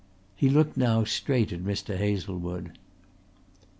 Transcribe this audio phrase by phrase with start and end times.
[0.35, 1.95] He looked now straight at Mr.
[1.95, 2.71] Hazlewood.